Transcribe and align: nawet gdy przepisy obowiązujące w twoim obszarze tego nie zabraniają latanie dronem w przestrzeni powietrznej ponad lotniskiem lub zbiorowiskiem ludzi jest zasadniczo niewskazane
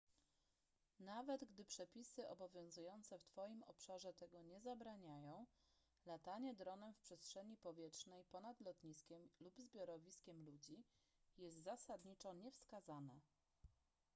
nawet 0.99 1.45
gdy 1.45 1.65
przepisy 1.65 2.27
obowiązujące 2.29 3.19
w 3.19 3.23
twoim 3.25 3.63
obszarze 3.63 4.13
tego 4.13 4.41
nie 4.41 4.61
zabraniają 4.61 5.45
latanie 6.05 6.53
dronem 6.53 6.93
w 6.93 6.99
przestrzeni 6.99 7.57
powietrznej 7.57 8.23
ponad 8.25 8.61
lotniskiem 8.61 9.29
lub 9.39 9.59
zbiorowiskiem 9.59 10.43
ludzi 10.45 10.83
jest 11.37 11.63
zasadniczo 11.63 12.33
niewskazane 12.33 13.19